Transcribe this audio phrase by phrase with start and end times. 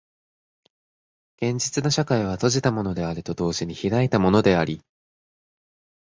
[1.39, 4.81] 現実の社会は閉じたものであると同時に開いたものであり、